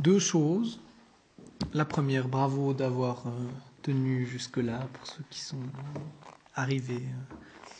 [0.00, 0.80] deux choses.
[1.74, 3.30] La première, bravo d'avoir euh,
[3.82, 5.62] tenu jusque-là pour ceux qui sont
[6.54, 7.04] arrivés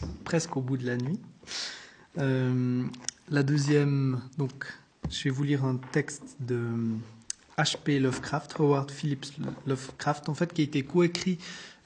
[0.03, 1.19] euh, presque au bout de la nuit.
[2.19, 2.85] Euh,
[3.30, 4.67] la deuxième, donc,
[5.09, 6.61] je vais vous lire un texte de
[7.61, 8.01] H.P.
[8.01, 9.27] Lovecraft, Howard Phillips
[9.66, 11.39] Lovecraft, en fait, qui a été coécrit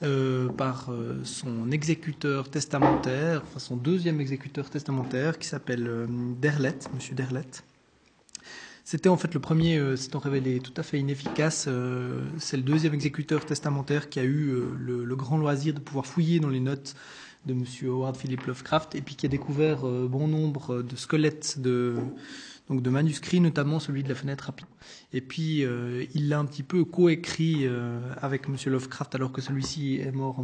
[0.03, 6.07] euh, par euh, son exécuteur testamentaire, son deuxième exécuteur testamentaire, qui s'appelle euh,
[6.39, 7.45] Derlet, Monsieur Derlet.
[8.87, 11.65] C'était en fait le premier, euh, s'étant révélé tout à fait inefficace.
[11.67, 15.79] euh, c'est le deuxième exécuteur testamentaire qui a eu euh, le, le grand loisir de
[15.79, 16.95] pouvoir fouiller dans les notes
[17.47, 21.59] de Monsieur Howard Philip Lovecraft et puis qui a découvert euh, bon nombre de squelettes
[21.59, 21.95] de,
[22.69, 24.67] donc de manuscrits, notamment celui de la fenêtre rapide.
[25.13, 27.67] Et puis euh, il l'a un petit peu coécrit
[28.21, 30.43] avec Monsieur Lovecraft alors que celui-ci est mort en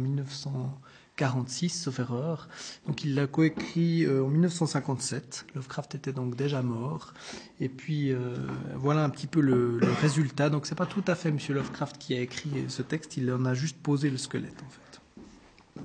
[1.12, 2.48] 1946, sauf erreur.
[2.86, 5.46] Donc il l'a coécrit euh, en 1957.
[5.54, 7.14] Lovecraft était donc déjà mort.
[7.60, 8.36] Et puis euh,
[8.76, 10.50] voilà un petit peu le, le résultat.
[10.50, 13.44] Donc c'est pas tout à fait Monsieur Lovecraft qui a écrit ce texte, il en
[13.44, 15.82] a juste posé le squelette en fait.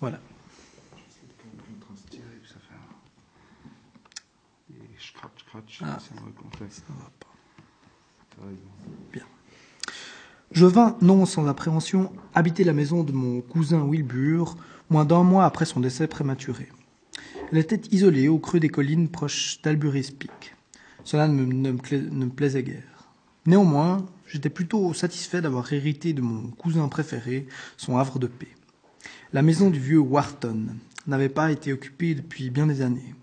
[0.00, 0.20] Voilà.
[2.46, 2.54] ça
[5.82, 5.98] Ah.
[5.98, 7.26] Ça va pas.
[8.46, 9.28] Raison.
[10.58, 14.56] Je vins, non sans appréhension, habiter la maison de mon cousin Wilbur,
[14.90, 16.66] moins d'un mois après son décès prématuré.
[17.52, 20.56] Elle était isolée au creux des collines proches d'Albury's Peak.
[21.04, 23.08] Cela ne me, ne me cla- ne me plaisait guère.
[23.46, 28.48] Néanmoins, j'étais plutôt satisfait d'avoir hérité de mon cousin préféré son havre de paix.
[29.32, 30.70] La maison du vieux Wharton
[31.06, 33.14] n'avait pas été occupée depuis bien des années.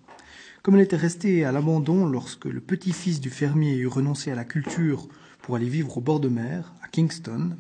[0.64, 4.45] Comme elle était restée à l'abandon lorsque le petit-fils du fermier eut renoncé à la
[4.45, 5.09] culture
[5.46, 7.56] pour aller vivre au bord de mer, à Kingston,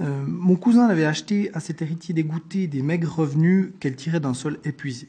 [0.00, 4.32] euh, mon cousin avait acheté à cet héritier dégoûté des maigres revenus qu'elle tirait d'un
[4.32, 5.06] sol épuisé.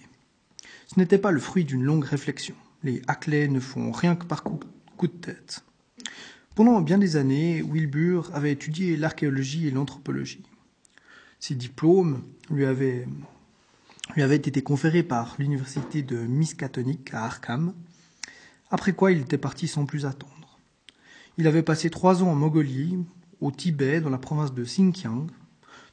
[0.87, 2.53] Ce n'était pas le fruit d'une longue réflexion.
[2.83, 4.59] Les Hackley ne font rien que par coup,
[4.97, 5.63] coup de tête.
[6.53, 10.43] Pendant bien des années, Wilbur avait étudié l'archéologie et l'anthropologie.
[11.39, 13.07] Ses diplômes lui avaient,
[14.17, 17.73] lui avaient été conférés par l'université de Miskatonic à Arkham,
[18.69, 20.38] après quoi il était parti sans plus attendre.
[21.39, 22.97] Il avait passé trois ans en Mongolie,
[23.39, 25.27] au Tibet, dans la province de Xinjiang,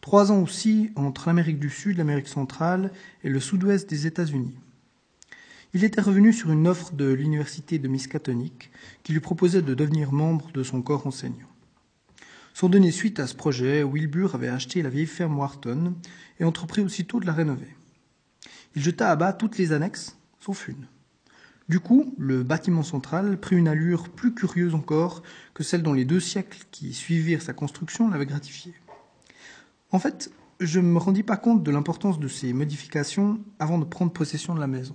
[0.01, 2.91] trois ans aussi entre l'Amérique du Sud, l'Amérique centrale
[3.23, 4.59] et le sud-ouest des États-Unis.
[5.73, 8.73] Il était revenu sur une offre de l'université de Miskatonic
[9.05, 11.47] qui lui proposait de devenir membre de son corps enseignant.
[12.53, 15.95] Sans donner suite à ce projet, Wilbur avait acheté la vieille ferme Wharton
[16.41, 17.73] et entrepris aussitôt de la rénover.
[18.75, 20.89] Il jeta à bas toutes les annexes, sauf une.
[21.69, 25.22] Du coup, le bâtiment central prit une allure plus curieuse encore
[25.53, 28.72] que celle dont les deux siècles qui suivirent sa construction l'avaient gratifié.
[29.91, 33.84] En fait, je ne me rendis pas compte de l'importance de ces modifications avant de
[33.84, 34.94] prendre possession de la maison.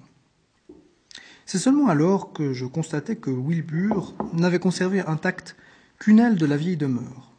[1.46, 5.58] C'est seulement alors que je constatai que Wilbur n'avait conservé intact
[6.00, 7.34] qu'une aile de la vieille demeure.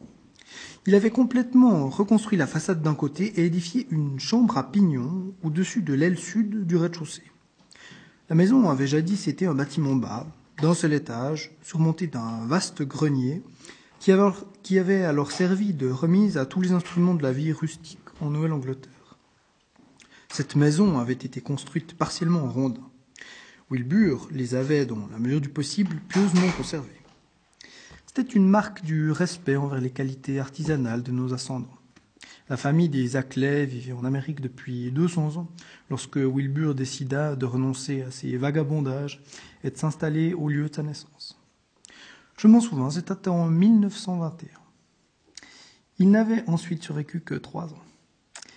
[0.86, 5.80] Il avait complètement reconstruit la façade d'un côté et édifié une chambre à pignon au-dessus
[5.80, 7.31] de l'aile sud du rez-de-chaussée.
[8.32, 10.26] La maison avait jadis été un bâtiment bas,
[10.62, 13.42] d'un seul étage, surmonté d'un vaste grenier,
[14.00, 14.10] qui
[14.78, 19.18] avait, alors servi de remise à tous les instruments de la vie rustique en Nouvelle-Angleterre.
[20.30, 22.88] Cette maison avait été construite partiellement en rondins.
[23.70, 27.02] Wilbur les avait, dans la mesure du possible, pieusement conservés.
[28.06, 31.81] C'était une marque du respect envers les qualités artisanales de nos ascendants.
[32.48, 35.48] La famille des Ackley vivait en Amérique depuis 200 ans,
[35.90, 39.22] lorsque Wilbur décida de renoncer à ses vagabondages
[39.64, 41.38] et de s'installer au lieu de sa naissance.
[42.36, 44.48] Je m'en souviens, c'était en 1921.
[45.98, 47.82] Il n'avait ensuite survécu que trois ans.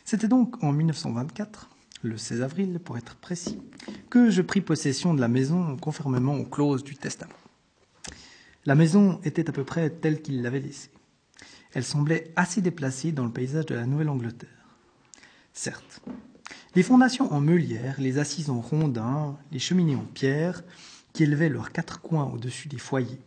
[0.03, 1.69] C'était donc en 1924,
[2.01, 3.59] le 16 avril pour être précis,
[4.09, 7.33] que je pris possession de la maison conformément aux clauses du testament.
[8.65, 10.89] La maison était à peu près telle qu'il l'avait laissée.
[11.73, 14.49] Elle semblait assez déplacée dans le paysage de la Nouvelle-Angleterre.
[15.53, 16.01] Certes,
[16.75, 20.63] les fondations en meulière, les assises en rondins, les cheminées en pierre,
[21.13, 23.21] qui élevaient leurs quatre coins au-dessus des foyers,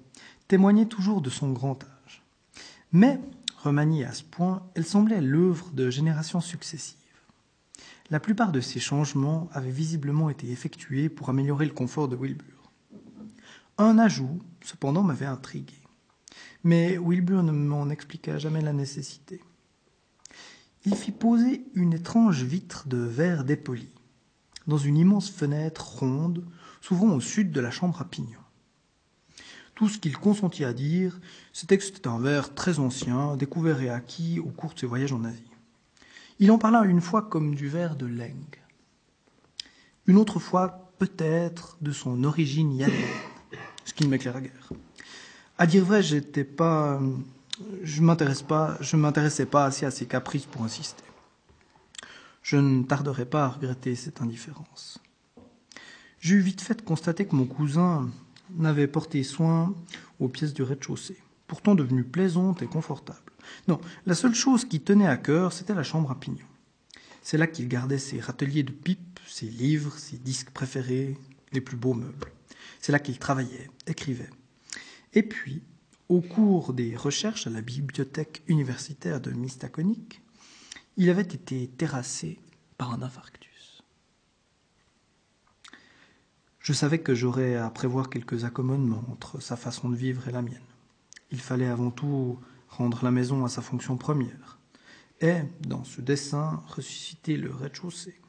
[0.47, 2.23] témoignaient toujours de son grand âge.
[2.93, 3.19] Mais,
[3.63, 6.97] remaniée à ce point, elle semblait l'œuvre de générations successives.
[8.11, 12.73] La plupart de ces changements avaient visiblement été effectués pour améliorer le confort de Wilbur.
[13.79, 15.78] Un ajout, cependant, m'avait intrigué.
[16.69, 19.43] Mais Wilbur ne m'en expliqua jamais la nécessité.
[20.85, 23.89] Il fit poser une étrange vitre de verre dépoli
[24.67, 26.45] dans une immense fenêtre ronde
[26.83, 28.39] s'ouvrant au sud de la chambre à pignon.
[29.77, 31.19] Tout ce qu'il consentit à dire,
[31.55, 35.15] c'était que c'était un verre très ancien, découvert et acquis au cours de ses voyages
[35.15, 35.51] en Asie.
[36.39, 38.61] Il en parla une fois comme du verre de Leng.
[40.07, 43.01] Une autre fois, peut-être, de son origine yadienne,
[43.87, 44.71] ce qui ne m'éclaira guère.
[45.61, 47.01] À dire vrai, j'étais pas,
[47.83, 51.03] je m'intéresse pas, je m'intéressais pas assez à ses caprices pour insister.
[52.43, 55.01] Je ne tarderai pas à regretter cette indifférence.
[56.21, 58.09] J'eus vite fait de constater que mon cousin
[58.57, 59.75] n'avait porté soin
[60.21, 61.19] aux pièces du rez-de-chaussée,
[61.49, 63.19] pourtant devenues plaisantes et confortables.
[63.67, 66.47] Non, la seule chose qui tenait à cœur, c'était la chambre à pignon.
[67.21, 71.19] C'est là qu'il gardait ses râteliers de pipes, ses livres, ses disques préférés,
[71.51, 72.31] les plus beaux meubles.
[72.81, 74.31] C'est là qu'il travaillait, écrivait.
[75.15, 75.63] Et puis,
[76.09, 80.23] au cours des recherches à la bibliothèque universitaire de Mystaconique,
[80.97, 82.39] il avait été terrassé
[82.77, 83.83] par un infarctus.
[86.61, 90.43] Je savais que j'aurais à prévoir quelques accommodements entre sa façon de vivre et la
[90.43, 90.61] mienne.
[91.31, 92.39] Il fallait avant tout
[92.69, 94.59] rendre la maison à sa fonction première,
[95.21, 98.21] et, dans ce dessin, ressusciter le rez-de-chaussée.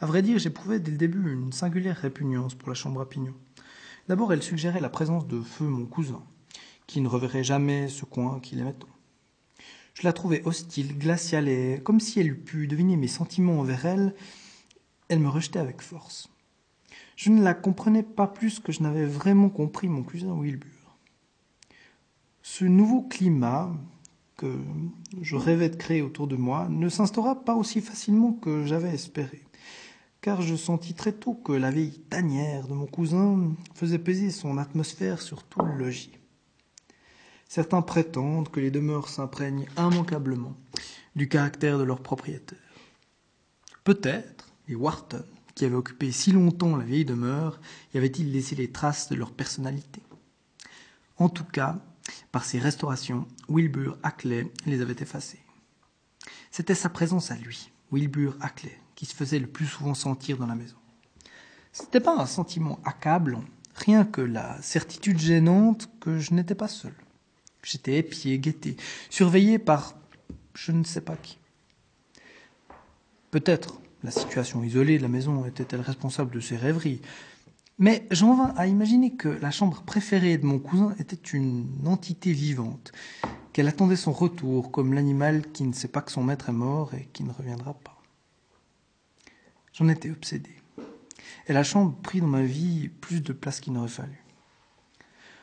[0.00, 3.34] À vrai dire, j'éprouvais dès le début une singulière répugnance pour la chambre à pignon.
[4.08, 6.22] D'abord, elle suggérait la présence de Feu, mon cousin,
[6.86, 8.88] qui ne reverrait jamais ce coin qu'il aimait tant.
[9.94, 13.86] Je la trouvais hostile, glaciale, et comme si elle eût pu deviner mes sentiments envers
[13.86, 14.14] elle,
[15.08, 16.30] elle me rejetait avec force.
[17.16, 20.98] Je ne la comprenais pas plus que je n'avais vraiment compris mon cousin Wilbur.
[22.42, 23.72] Ce nouveau climat
[24.36, 24.58] que
[25.20, 29.44] je rêvais de créer autour de moi ne s'instaura pas aussi facilement que j'avais espéré,
[30.22, 34.56] car je sentis très tôt que la vieille tanière de mon cousin faisait peser son
[34.56, 36.12] atmosphère sur tout le logis.
[37.48, 40.56] Certains prétendent que les demeures s'imprègnent immanquablement
[41.16, 42.58] du caractère de leur propriétaire.
[43.84, 45.24] Peut-être les Wharton,
[45.54, 47.60] qui avaient occupé si longtemps la vieille demeure,
[47.92, 50.02] y avaient-ils laissé les traces de leur personnalité?
[51.18, 51.80] En tout cas,
[52.30, 55.42] par ses restaurations, Wilbur Hackley les avait effacées.
[56.52, 60.54] C'était sa présence à lui, Wilbur Hackley, se faisait le plus souvent sentir dans la
[60.54, 60.76] maison.
[61.72, 63.44] Ce n'était pas un sentiment accablant,
[63.74, 66.94] rien que la certitude gênante que je n'étais pas seul.
[67.62, 68.76] J'étais épié, guetté,
[69.08, 69.94] surveillé par
[70.54, 71.38] je ne sais pas qui.
[73.30, 77.00] Peut-être la situation isolée de la maison était-elle responsable de ces rêveries,
[77.78, 82.32] mais j'en vins à imaginer que la chambre préférée de mon cousin était une entité
[82.32, 82.92] vivante,
[83.52, 86.94] qu'elle attendait son retour comme l'animal qui ne sait pas que son maître est mort
[86.94, 87.91] et qui ne reviendra pas.
[89.74, 90.50] J'en étais obsédé.
[91.48, 94.22] Et la chambre prit dans ma vie plus de place qu'il n'aurait fallu.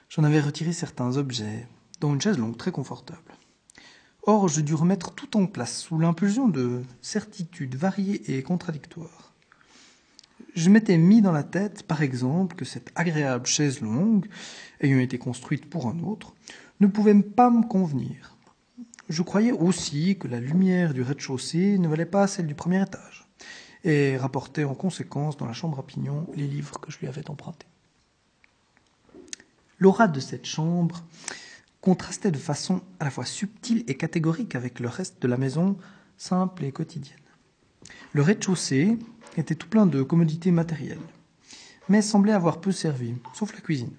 [0.09, 1.67] J'en avais retiré certains objets,
[1.99, 3.33] dont une chaise longue très confortable.
[4.23, 9.33] Or, je dus remettre tout en place sous l'impulsion de certitudes variées et contradictoires.
[10.55, 14.27] Je m'étais mis dans la tête, par exemple, que cette agréable chaise longue,
[14.81, 16.33] ayant été construite pour un autre,
[16.79, 18.35] ne pouvait pas me convenir.
[19.09, 23.28] Je croyais aussi que la lumière du rez-de-chaussée ne valait pas celle du premier étage,
[23.83, 27.29] et rapportais en conséquence dans la chambre à pignon les livres que je lui avais
[27.29, 27.67] empruntés.
[29.79, 31.03] L'aura de cette chambre
[31.81, 35.77] contrastait de façon à la fois subtile et catégorique avec le reste de la maison,
[36.17, 37.17] simple et quotidienne.
[38.11, 38.97] Le rez-de-chaussée
[39.37, 40.99] était tout plein de commodités matérielles,
[41.87, 43.93] mais semblait avoir peu servi, sauf la cuisine.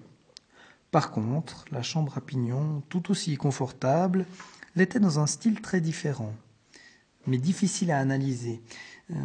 [0.91, 4.25] Par contre, la chambre à pignon, tout aussi confortable,
[4.75, 6.33] l'était dans un style très différent,
[7.25, 8.61] mais difficile à analyser.
[9.11, 9.15] Euh,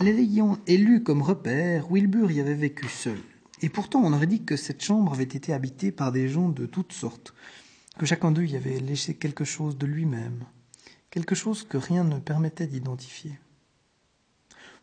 [0.00, 3.18] L'ayant élu comme repère, Wilbur y avait vécu seul.
[3.62, 6.66] Et pourtant, on aurait dit que cette chambre avait été habitée par des gens de
[6.66, 7.34] toutes sortes,
[7.98, 10.44] que chacun d'eux y avait léché quelque chose de lui-même,
[11.10, 13.38] quelque chose que rien ne permettait d'identifier.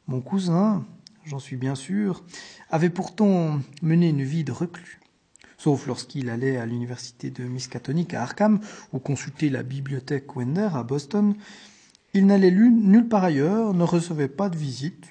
[0.07, 0.85] Mon cousin,
[1.23, 2.23] j'en suis bien sûr,
[2.71, 4.99] avait pourtant mené une vie de reclus,
[5.57, 8.59] sauf lorsqu'il allait à l'université de Miskatonic à Arkham
[8.91, 11.35] ou consulter la bibliothèque Wender à Boston.
[12.15, 15.07] Il n'allait nulle part ailleurs, ne recevait pas de visite.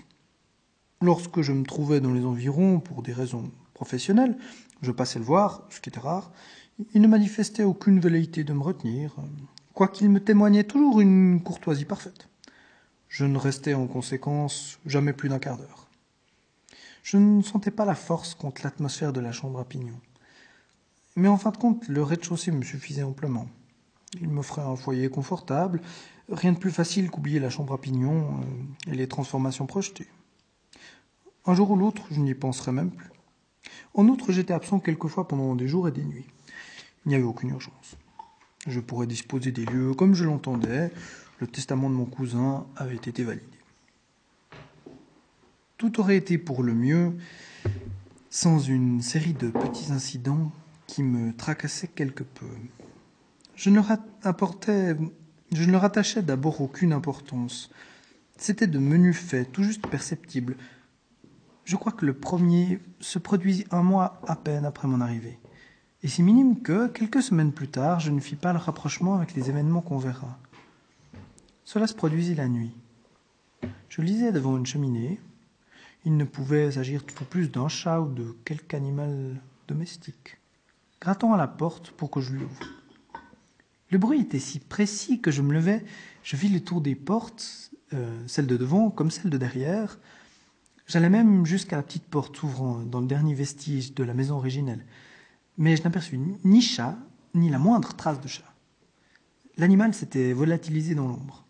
[1.01, 4.39] Lorsque je me trouvais dans les environs pour des raisons professionnelles,
[4.83, 6.31] je passais le voir, ce qui était rare,
[6.95, 9.17] il ne manifestait aucune velléité de me retenir,
[9.75, 12.29] quoiqu'il me témoignait toujours une courtoisie parfaite.
[13.09, 15.89] Je ne restais en conséquence jamais plus d'un quart d'heure.
[17.03, 19.99] Je ne sentais pas la force contre l'atmosphère de la chambre à pignon.
[21.17, 23.49] Mais en fin de compte, le rez-de-chaussée me suffisait amplement.
[24.21, 25.81] Il m'offrait un foyer confortable,
[26.33, 30.09] rien de plus facile qu'oublier la chambre à pignon euh, et les transformations projetées.
[31.45, 33.11] Un jour ou l'autre, je n'y penserais même plus.
[33.95, 36.27] En outre, j'étais absent quelquefois pendant des jours et des nuits.
[37.05, 37.97] Il n'y avait aucune urgence.
[38.67, 40.91] Je pourrais disposer des lieux comme je l'entendais.
[41.41, 43.45] Le testament de mon cousin avait été validé.
[45.79, 47.17] Tout aurait été pour le mieux
[48.31, 50.53] sans une série de petits incidents
[50.87, 52.47] qui me tracassaient quelque peu.
[53.57, 53.81] Je ne
[54.23, 54.97] apportais,
[55.53, 57.71] je ne leur attachais d'abord aucune importance.
[58.37, 60.57] C'était de menus faits, tout juste perceptibles.
[61.65, 65.39] Je crois que le premier se produisit un mois à peine après mon arrivée.
[66.03, 69.35] et si minime que, quelques semaines plus tard, je ne fis pas le rapprochement avec
[69.35, 70.39] les événements qu'on verra.
[71.65, 72.75] Cela se produisit la nuit.
[73.89, 75.21] Je lisais devant une cheminée.
[76.05, 79.37] Il ne pouvait s'agir tout plus d'un chat ou de quelque animal
[79.69, 80.39] domestique.
[81.01, 82.82] Grattant à la porte pour que je l'ouvre.
[83.93, 85.85] Le bruit était si précis que je me levais,
[86.23, 89.99] je vis le tour des portes, euh, celle de devant comme celle de derrière.
[90.87, 94.87] J'allais même jusqu'à la petite porte s'ouvrant dans le dernier vestige de la maison originelle.
[95.59, 96.97] Mais je n'aperçus ni chat,
[97.35, 98.51] ni la moindre trace de chat.
[99.59, 101.45] L'animal s'était volatilisé dans l'ombre.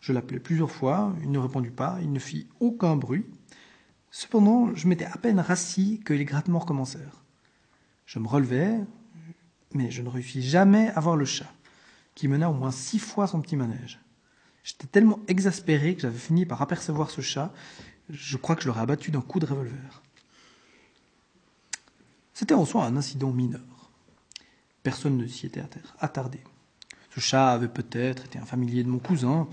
[0.00, 3.26] Je l'appelai plusieurs fois, il ne répondit pas, il ne fit aucun bruit.
[4.10, 7.22] Cependant, je m'étais à peine rassis que les grattements recommencèrent.
[8.06, 8.74] Je me relevai,
[9.72, 11.52] mais je ne réussis jamais à voir le chat,
[12.16, 14.00] qui mena au moins six fois son petit manège.
[14.64, 17.52] J'étais tellement exaspéré que j'avais fini par apercevoir ce chat.
[18.10, 20.02] Je crois que je l'aurais abattu d'un coup de revolver.
[22.34, 23.60] C'était en soi un incident mineur.
[24.82, 25.62] Personne ne s'y était
[26.00, 26.40] attardé.
[27.14, 29.46] Ce chat avait peut-être été un familier de mon cousin,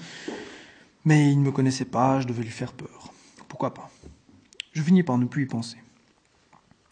[1.05, 3.13] mais il ne me connaissait pas, je devais lui faire peur.
[3.47, 3.91] Pourquoi pas?
[4.71, 5.77] Je finis par ne plus y penser.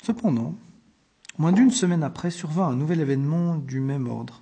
[0.04, 0.56] Cependant,
[1.38, 4.42] moins d'une semaine après survint un nouvel événement du même ordre,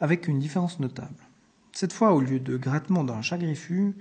[0.00, 1.26] avec une différence notable.
[1.72, 3.94] Cette fois, au lieu de grattements d'un chat griffu,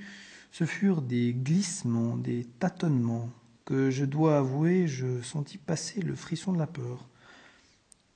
[0.51, 3.29] ce furent des glissements, des tâtonnements,
[3.65, 7.08] que je dois avouer, je sentis passer le frisson de la peur.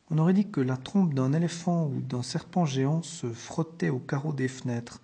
[0.10, 4.00] On aurait dit que la trompe d'un éléphant ou d'un serpent géant se frottait aux
[4.00, 5.02] carreaux des fenêtres,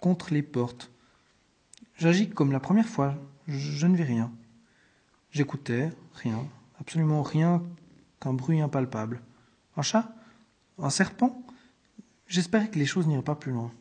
[0.00, 0.90] contre les portes.
[1.96, 3.14] J'agis comme la première fois,
[3.46, 4.32] je ne vis rien.
[5.30, 6.44] J'écoutais, rien,
[6.80, 7.62] absolument rien
[8.20, 9.22] qu'un bruit impalpable.
[9.76, 10.12] Un chat?
[10.78, 11.45] Un serpent?
[12.28, 13.72] J'espérais que les choses n'iraient pas plus loin.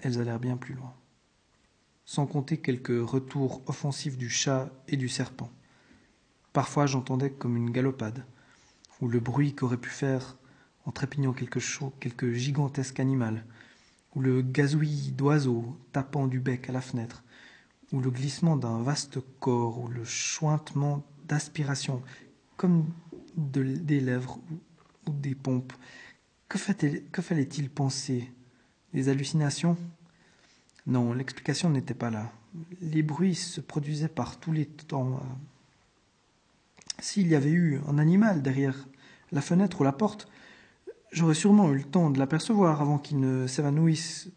[0.00, 0.94] Elles allèrent bien plus loin.
[2.04, 5.50] Sans compter quelques retours offensifs du chat et du serpent.
[6.52, 8.24] Parfois j'entendais comme une galopade,
[9.00, 10.36] ou le bruit qu'aurait pu faire
[10.84, 13.44] en trépignant quelque chose, quelque gigantesque animal,
[14.14, 17.24] ou le gazouillis d'oiseaux tapant du bec à la fenêtre,
[17.92, 22.02] ou le glissement d'un vaste corps, ou le chointement d'aspiration,
[22.56, 22.86] comme
[23.36, 24.38] des lèvres
[25.06, 25.72] ou des pompes,
[26.52, 28.30] que, fallait-il penser?
[28.92, 29.76] Des hallucinations?
[30.86, 32.30] Non, l'explication n'était pas là.
[32.82, 35.20] Les bruits se produisaient par tous les temps.
[36.98, 38.86] S'il y avait eu un animal derrière
[39.30, 40.28] la fenêtre ou la porte,
[41.10, 44.28] j'aurais sûrement eu le temps de l'apercevoir avant qu'il ne s'évanouisse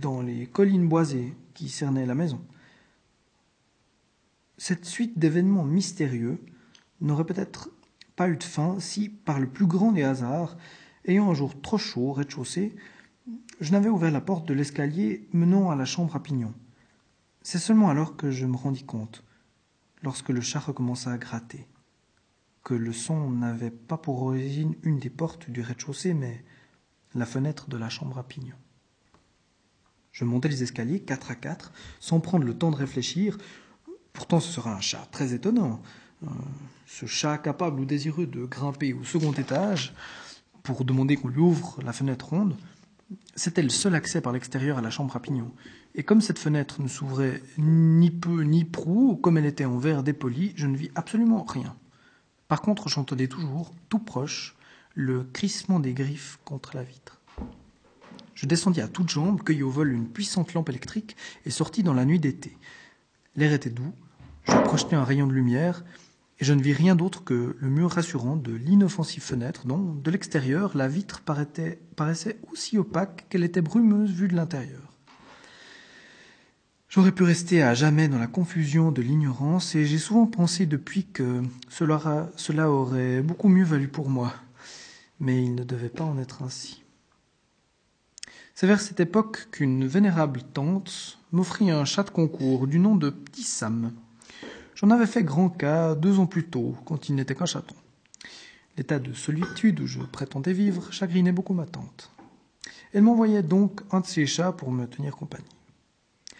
[0.00, 2.40] dans les collines boisées qui cernaient la maison.
[4.56, 6.40] Cette suite d'événements mystérieux
[7.00, 7.70] n'aurait peut-être
[8.18, 10.56] pas eu de fin si, par le plus grand des hasards,
[11.06, 12.74] ayant un jour trop chaud au rez-de-chaussée,
[13.60, 16.52] je n'avais ouvert la porte de l'escalier menant à la chambre à pignon.
[17.42, 19.22] C'est seulement alors que je me rendis compte,
[20.02, 21.68] lorsque le chat recommença à gratter,
[22.64, 26.44] que le son n'avait pas pour origine une des portes du rez-de-chaussée, mais
[27.14, 28.56] la fenêtre de la chambre à pignon.
[30.10, 33.38] Je montai les escaliers quatre à quatre, sans prendre le temps de réfléchir.
[34.12, 35.80] Pourtant, ce sera un chat très étonnant.
[36.24, 36.30] Euh,
[36.86, 39.92] ce chat capable ou désireux de grimper au second étage
[40.62, 42.56] pour demander qu'on lui ouvre la fenêtre ronde,
[43.34, 45.52] c'était le seul accès par l'extérieur à la chambre à pignon.
[45.94, 50.02] Et comme cette fenêtre ne s'ouvrait ni peu ni prou, comme elle était en verre
[50.02, 51.76] dépoli, je ne vis absolument rien.
[52.48, 54.56] Par contre, j'entendais toujours, tout proche,
[54.94, 57.20] le crissement des griffes contre la vitre.
[58.34, 61.94] Je descendis à toutes jambes, cueillis au vol une puissante lampe électrique et sortis dans
[61.94, 62.56] la nuit d'été.
[63.36, 63.92] L'air était doux,
[64.44, 65.84] je projetai un rayon de lumière
[66.40, 70.10] et je ne vis rien d'autre que le mur rassurant de l'inoffensive fenêtre dont, de
[70.10, 74.88] l'extérieur, la vitre paraissait aussi opaque qu'elle était brumeuse vue de l'intérieur.
[76.88, 81.04] J'aurais pu rester à jamais dans la confusion de l'ignorance et j'ai souvent pensé depuis
[81.04, 84.32] que cela, aurait beaucoup mieux valu pour moi.
[85.20, 86.82] Mais il ne devait pas en être ainsi.
[88.54, 93.10] C'est vers cette époque qu'une vénérable tante m'offrit un chat de concours du nom de
[93.10, 93.92] Petit Sam.
[94.80, 97.74] J'en avais fait grand cas deux ans plus tôt, quand il n'était qu'un chaton.
[98.76, 102.12] L'état de solitude où je prétendais vivre chagrinait beaucoup ma tante.
[102.92, 105.44] Elle m'envoyait donc un de ses chats pour me tenir compagnie.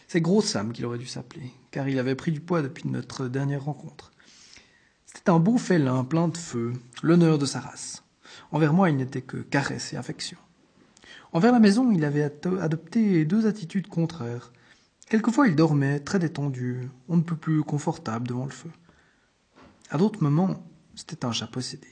[0.06, 3.26] C'est Gros Sam qu'il aurait dû s'appeler, car il avait pris du poids depuis notre
[3.26, 4.12] dernière rencontre.
[5.04, 8.04] C'était un beau félin plein de feu, l'honneur de sa race.
[8.52, 10.38] Envers moi, il n'était que caresse et affection.
[11.32, 12.30] Envers la maison, il avait
[12.60, 14.52] adopté deux attitudes contraires.
[15.08, 18.70] Quelquefois il dormait, très détendu, on ne peut plus confortable devant le feu.
[19.88, 20.62] À d'autres moments,
[20.94, 21.88] c'était un chat possédé.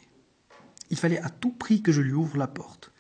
[0.90, 2.92] Il fallait à tout prix que je lui ouvre la porte.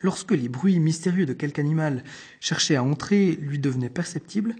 [0.00, 2.02] Lorsque les bruits mystérieux de quelque animal
[2.40, 4.56] cherchait à entrer lui devenaient perceptibles,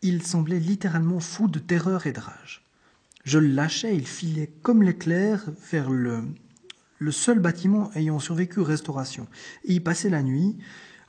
[0.00, 2.64] il semblait littéralement fou de terreur et de rage.
[3.24, 6.24] Je le lâchais, il filait comme l'éclair vers le,
[6.98, 9.28] le seul bâtiment ayant survécu restauration,
[9.64, 10.56] et y passait la nuit,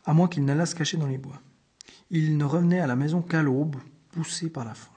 [0.03, 1.41] à moins qu'il n'allât se cacher dans les bois.
[2.09, 3.75] Il ne revenait à la maison qu'à l'aube,
[4.11, 4.91] poussé par la faim.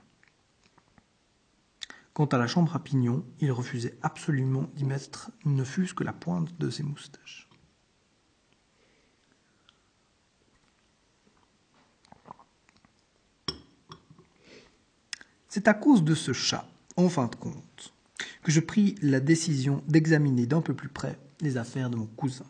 [2.12, 6.12] Quant à la chambre à pignon, il refusait absolument d'y mettre ne fût-ce que la
[6.12, 7.48] pointe de ses moustaches.
[15.48, 17.92] C'est à cause de ce chat, en fin de compte,
[18.44, 22.46] que je pris la décision d'examiner d'un peu plus près les affaires de mon cousin.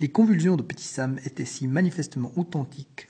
[0.00, 3.06] Les convulsions de Petit Sam étaient si manifestement authentiques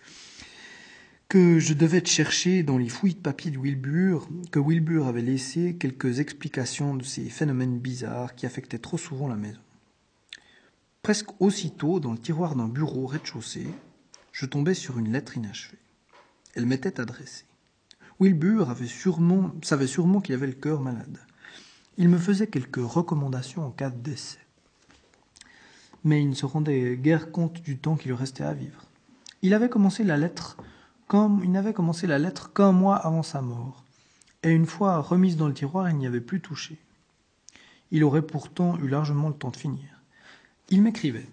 [1.28, 5.76] que je devais chercher dans les fouilles de papier de Wilbur que Wilbur avait laissé
[5.76, 9.60] quelques explications de ces phénomènes bizarres qui affectaient trop souvent la maison.
[11.02, 13.66] Presque aussitôt, dans le tiroir d'un bureau au rez-de-chaussée,
[14.30, 15.78] je tombais sur une lettre inachevée.
[16.54, 17.44] Elle m'était adressée.
[18.20, 21.18] Wilbur avait sûrement, savait sûrement qu'il avait le cœur malade.
[21.98, 24.38] Il me faisait quelques recommandations en cas de décès.
[26.04, 28.84] Mais il ne se rendait guère compte du temps qui lui restait à vivre.
[29.42, 30.56] Il avait commencé la lettre
[31.06, 33.84] comme il n'avait commencé la lettre qu'un mois avant sa mort,
[34.42, 36.78] et une fois remise dans le tiroir, il n'y avait plus touché.
[37.90, 40.02] Il aurait pourtant eu largement le temps de finir.
[40.68, 41.28] Il m'écrivait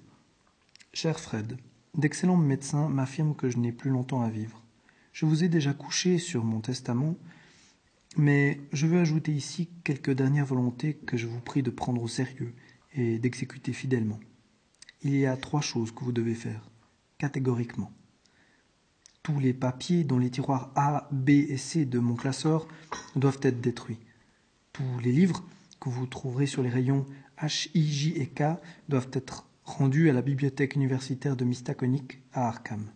[0.94, 1.58] Cher Fred,
[1.96, 4.62] d'excellents médecins m'affirment que je n'ai plus longtemps à vivre.
[5.12, 7.16] Je vous ai déjà couché sur mon testament,
[8.16, 12.08] mais je veux ajouter ici quelques dernières volontés que je vous prie de prendre au
[12.08, 12.54] sérieux
[12.94, 14.20] et d'exécuter fidèlement.
[15.02, 16.70] Il y a trois choses que vous devez faire,
[17.18, 17.92] catégoriquement.
[19.24, 22.68] Tous les papiers dont les tiroirs A, B et C de mon classeur
[23.16, 24.00] doivent être détruits.
[24.74, 25.46] Tous les livres
[25.80, 27.06] que vous trouverez sur les rayons
[27.42, 28.44] H, I, J et K
[28.90, 32.92] doivent être rendus à la bibliothèque universitaire de Mistaconic à Arkham.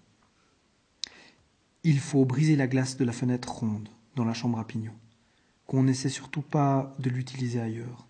[1.86, 4.94] Il faut briser la glace de la fenêtre ronde dans la chambre à pignon.
[5.66, 8.06] Qu'on n'essaie surtout pas de l'utiliser ailleurs.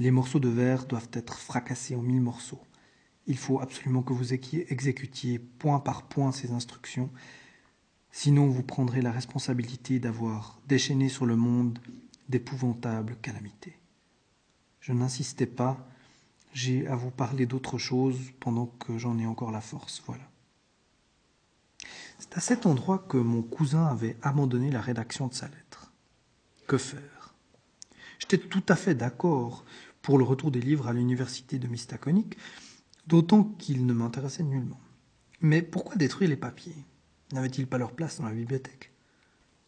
[0.00, 2.62] Les morceaux de verre doivent être fracassés en mille morceaux.
[3.26, 7.10] Il faut absolument que vous exécutiez point par point ces instructions,
[8.10, 11.78] sinon vous prendrez la responsabilité d'avoir déchaîné sur le monde
[12.28, 13.78] d'épouvantables calamités.
[14.80, 15.86] Je n'insistais pas,
[16.52, 20.28] j'ai à vous parler d'autre chose pendant que j'en ai encore la force, voilà.
[22.18, 25.92] C'est à cet endroit que mon cousin avait abandonné la rédaction de sa lettre.
[26.66, 27.34] Que faire?
[28.18, 29.64] J'étais tout à fait d'accord
[30.02, 32.36] pour le retour des livres à l'université de Mystaconique,
[33.06, 34.80] d'autant qu'ils ne m'intéressaient nullement.
[35.40, 36.76] Mais pourquoi détruire les papiers?
[37.32, 38.92] N'avaient-ils pas leur place dans la bibliothèque?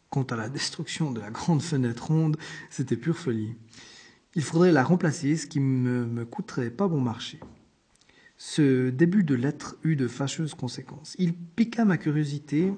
[0.09, 2.37] Quant à la destruction de la grande fenêtre ronde,
[2.69, 3.55] c'était pure folie.
[4.35, 7.39] Il faudrait la remplacer, ce qui ne me, coûterait pas bon marché.
[8.37, 11.15] Ce début de lettre eut de fâcheuses conséquences.
[11.19, 12.73] Il piqua ma curiosité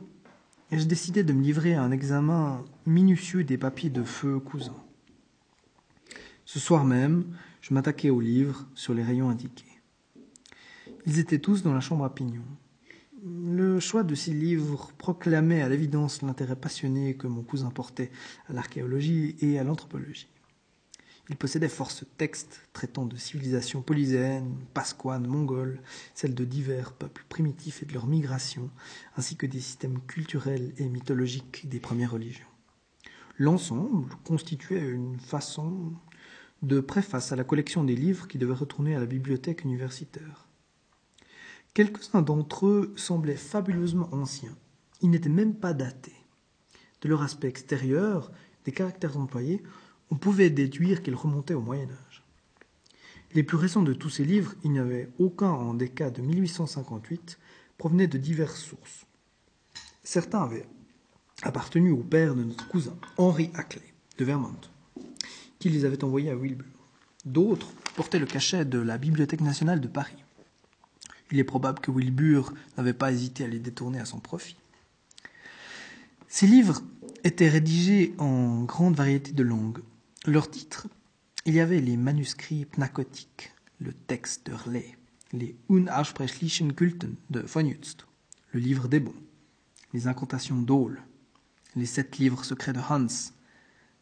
[0.72, 4.76] et je décidai de me livrer à un examen minutieux des papiers de feu cousin.
[6.46, 7.26] Ce soir même,
[7.62, 9.77] je m'attaquai aux livres sur les rayons indiqués.
[11.08, 12.44] Ils étaient tous dans la chambre à pignon.
[13.24, 18.12] Le choix de ces livres proclamait à l'évidence l'intérêt passionné que mon cousin portait
[18.50, 20.28] à l'archéologie et à l'anthropologie.
[21.30, 25.80] Il possédait force textes traitant de civilisations polyséennes, pasquanes, mongoles,
[26.14, 28.70] celles de divers peuples primitifs et de leur migration,
[29.16, 32.48] ainsi que des systèmes culturels et mythologiques des premières religions.
[33.38, 35.94] L'ensemble constituait une façon
[36.64, 40.47] de préface à la collection des livres qui devait retourner à la bibliothèque universitaire.
[41.78, 44.58] Quelques-uns d'entre eux semblaient fabuleusement anciens.
[45.04, 46.26] Ils n'étaient même pas datés.
[47.02, 48.32] De leur aspect extérieur,
[48.66, 49.62] des caractères employés,
[50.10, 52.24] on pouvait déduire qu'ils remontaient au Moyen Âge.
[53.36, 56.24] Les plus récents de tous ces livres, il n'y avait aucun en des cas de
[56.24, 57.38] 1858,
[57.78, 59.06] provenaient de diverses sources.
[60.04, 60.68] Certains avaient
[61.44, 64.62] appartenu au père de notre cousin, Henry Hackley, de Vermont,
[65.60, 66.66] qui les avait envoyés à Wilbur.
[67.24, 70.24] D'autres portaient le cachet de la Bibliothèque nationale de Paris.
[71.32, 74.58] Il est probable que Wilbur n'avait pas hésité à les détourner à son profit.
[76.28, 76.82] Ces livres
[77.24, 79.80] étaient rédigés en grande variété de langues.
[80.26, 80.88] Leurs titres,
[81.46, 84.98] il y avait les manuscrits pnacotiques, le texte de Rley,
[85.32, 88.06] les Unaussprechlichen Kulten de von Jutst,
[88.52, 89.16] le livre des bons,
[89.94, 91.02] les incantations d'Aul,
[91.76, 93.32] les sept livres secrets de Hans,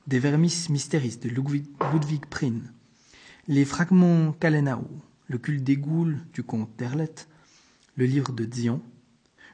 [0.07, 2.61] des Vermis Mysteris de Ludwig, Ludwig Prin,
[3.47, 4.87] les fragments Kalenau,
[5.27, 7.13] le culte des Goules du comte d'Erlet,
[7.95, 8.81] le livre de Dion,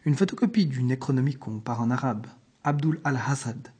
[0.05, 2.27] une photocopie du Necronomicon par un arabe,
[2.63, 3.71] Abdul al-Hassad,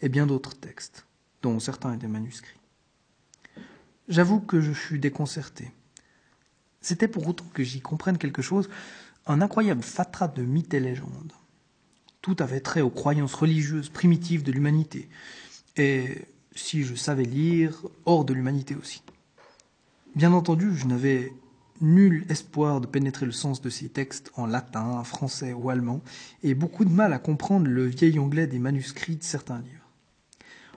[0.00, 1.06] et bien d'autres textes,
[1.42, 2.60] dont certains étaient manuscrits.
[4.08, 5.70] J'avoue que je fus déconcerté.
[6.80, 8.68] C'était pour autant que j'y comprenne quelque chose,
[9.26, 11.32] un incroyable fatras de mythes et légendes.
[12.22, 15.08] Tout avait trait aux croyances religieuses primitives de l'humanité,
[15.76, 19.02] et si je savais lire, hors de l'humanité aussi.
[20.18, 21.32] Bien entendu, je n'avais
[21.80, 26.02] nul espoir de pénétrer le sens de ces textes en latin, français ou allemand,
[26.42, 29.88] et beaucoup de mal à comprendre le vieil anglais des manuscrits de certains livres.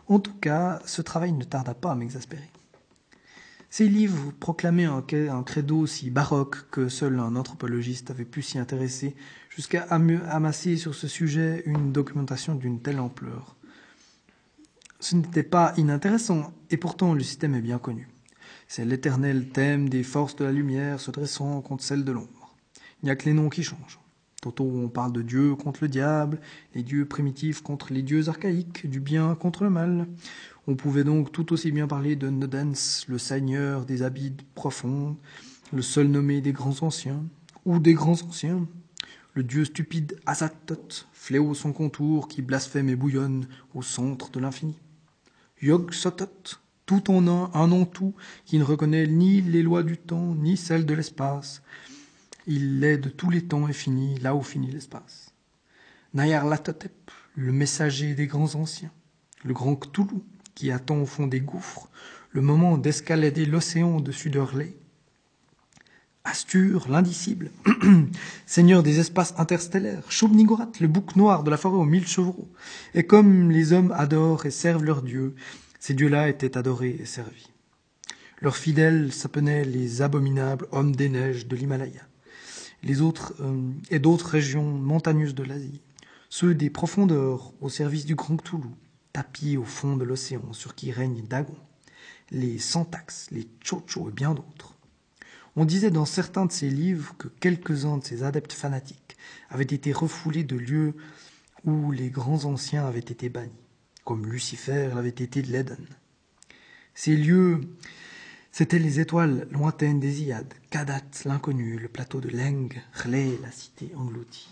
[0.08, 2.52] En tout cas, ce travail ne tarda pas à m'exaspérer.
[3.72, 5.02] Ces livres proclamaient un,
[5.42, 9.16] credo aussi baroque que seul un anthropologiste avait pu s'y intéresser,
[9.50, 13.56] jusqu'à amasser sur ce sujet une documentation d'une telle ampleur.
[15.00, 18.11] Ce n'était pas inintéressant, et pourtant le système est bien connu.
[18.74, 22.56] C'est l'éternel thème des forces de la lumière se dressant contre celles de l'ombre.
[23.04, 24.00] Il n'y a que les noms qui changent.
[24.42, 26.40] Tantôt on parle de Dieu contre le diable,
[26.74, 30.08] les dieux primitifs contre les dieux archaïques, du bien contre le mal.
[30.68, 35.18] On pouvait donc tout aussi bien parler de Nodens, le seigneur des abides profondes,
[35.74, 37.26] le seul nommé des grands anciens,
[37.66, 38.70] ou des grands anciens,
[39.34, 44.80] le dieu stupide Azathoth, fléau son contour qui blasphème et bouillonne au centre de l'infini.
[45.62, 49.98] Yog Sothoth, tout en un, un en tout, qui ne reconnaît ni les lois du
[49.98, 51.62] temps, ni celles de l'espace,
[52.48, 55.34] il est de tous les temps et fini là où finit l'espace.
[56.14, 58.92] Latotep, le messager des grands anciens,
[59.46, 60.22] le grand Cthulhu,
[60.54, 61.88] qui attend au fond des gouffres
[62.32, 64.76] le moment d'escalader l'océan au-dessus d'Hurley.
[66.26, 67.52] Astur, l'indicible,
[68.46, 72.50] seigneur des espaces interstellaires, shub le bouc noir de la forêt aux mille chevreaux.
[72.94, 75.36] Et comme les hommes adorent et servent leurs dieux,
[75.82, 77.52] ces dieux-là étaient adorés et servis.
[78.40, 82.02] Leurs fidèles s'appelaient les abominables hommes des neiges de l'Himalaya
[82.84, 85.82] les autres, euh, et d'autres régions montagneuses de l'Asie,
[86.30, 88.70] ceux des profondeurs au service du grand Cthulhu,
[89.14, 91.58] tapis au fond de l'océan sur qui règne Dagon,
[92.32, 94.76] les Santax, les Chocho et bien d'autres.
[95.56, 99.18] On disait dans certains de ces livres que quelques-uns de ces adeptes fanatiques
[99.50, 100.96] avaient été refoulés de lieux
[101.66, 103.52] où les grands anciens avaient été bannis,
[104.04, 105.78] comme Lucifer l'avait été de l'Éden.
[106.94, 107.62] Ces lieux
[108.54, 113.94] C'étaient les étoiles lointaines des Iades, Kadat, l'inconnu, le plateau de Leng, R'leh, la cité
[113.96, 114.50] engloutie.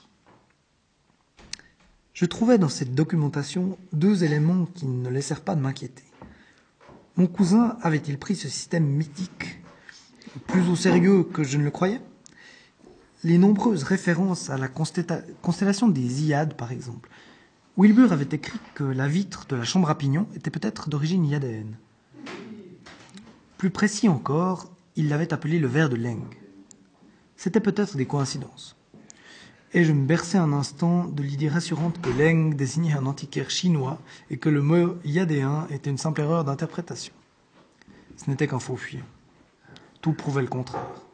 [2.14, 6.06] Je trouvais dans cette documentation deux éléments qui ne laissèrent pas de m'inquiéter.
[7.18, 9.60] Mon cousin avait-il pris ce système mythique
[10.48, 12.00] plus au sérieux que je ne le croyais?
[13.26, 17.10] Les nombreuses références à la constellation des Iades, par exemple.
[17.80, 21.78] Wilbur avait écrit que la vitre de la chambre à pignon était peut-être d'origine iadéenne.
[23.58, 26.26] Plus précis encore, il l'avait appelé le ver de Leng.
[27.38, 28.76] C'était peut-être des coïncidences.
[29.72, 34.02] Et je me berçais un instant de l'idée rassurante que Leng désignait un antiquaire chinois
[34.30, 37.14] et que le mot yadéen était une simple erreur d'interprétation.
[38.18, 39.06] Ce n'était qu'un faux fuyant.
[40.02, 41.09] Tout prouvait le contraire.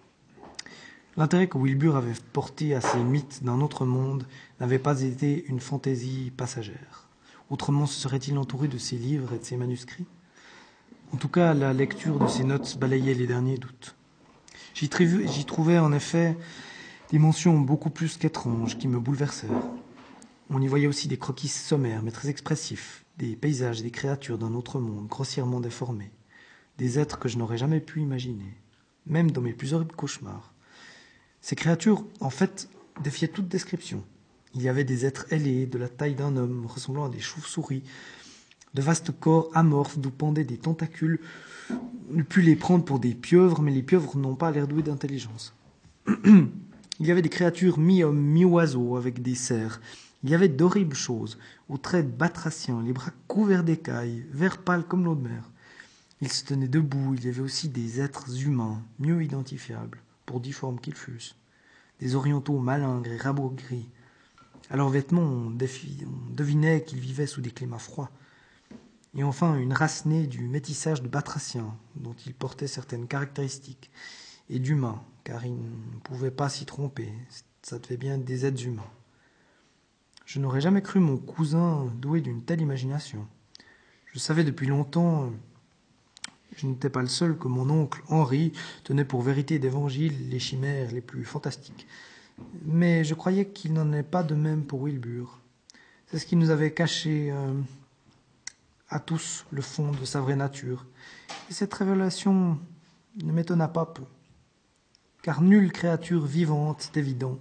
[1.17, 4.25] L'intérêt que Wilbur avait porté à ces mythes d'un autre monde
[4.59, 7.07] n'avait pas été une fantaisie passagère.
[7.49, 10.07] Autrement se serait-il entouré de ses livres et de ses manuscrits?
[11.13, 13.95] En tout cas, la lecture de ces notes balayait les derniers doutes.
[14.73, 16.35] J'y trouvais en effet
[17.11, 19.69] des mentions beaucoup plus qu'étranges qui me bouleversèrent.
[20.49, 24.37] On y voyait aussi des croquis sommaires mais très expressifs, des paysages et des créatures
[24.37, 26.11] d'un autre monde grossièrement déformés,
[26.77, 28.57] des êtres que je n'aurais jamais pu imaginer,
[29.05, 30.54] même dans mes plus horribles cauchemars.
[31.45, 32.69] Ces créatures, en fait,
[33.03, 34.03] défiaient toute description.
[34.55, 37.83] Il y avait des êtres ailés, de la taille d'un homme, ressemblant à des chauves-souris,
[38.73, 41.19] de vastes corps amorphes d'où pendaient des tentacules.
[41.69, 44.81] On eût pu les prendre pour des pieuvres, mais les pieuvres n'ont pas l'air douées
[44.81, 45.53] d'intelligence.
[46.07, 49.81] Il y avait des créatures mi-hommes, mi-oiseaux, avec des cerfs.
[50.23, 51.37] Il y avait d'horribles choses,
[51.69, 55.51] aux traits batraciens, les bras couverts d'écailles, verts pâles comme l'eau de mer.
[56.21, 60.79] Ils se tenaient debout, il y avait aussi des êtres humains, mieux identifiables, pour difformes
[60.79, 61.35] qu'ils fussent.
[61.99, 63.89] Des orientaux malingres et rabougris.
[64.69, 68.11] À leurs vêtements, on, devinait qu'ils vivaient sous des climats froids
[69.15, 73.89] et enfin une race née du métissage de batraciens, dont il portait certaines caractéristiques,
[74.49, 77.11] et d'humains, car il ne pouvait pas s'y tromper,
[77.63, 78.91] ça devait bien des êtres humains.
[80.25, 83.27] Je n'aurais jamais cru mon cousin doué d'une telle imagination.
[84.13, 85.31] Je savais depuis longtemps,
[86.55, 90.91] je n'étais pas le seul, que mon oncle Henri tenait pour vérité d'évangile les chimères
[90.91, 91.87] les plus fantastiques.
[92.63, 95.39] Mais je croyais qu'il n'en est pas de même pour Wilbur.
[96.07, 97.53] C'est ce qui nous avait caché euh,
[98.89, 100.85] à tous le fond de sa vraie nature.
[101.49, 102.57] Et cette révélation
[103.23, 104.03] ne m'étonna pas peu,
[105.21, 107.39] car nulle créature vivante, c'est évident,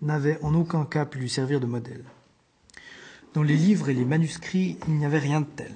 [0.00, 2.04] n'avait en aucun cas pu lui servir de modèle.
[3.34, 5.72] Dans les livres et les manuscrits, il n'y avait rien de tel.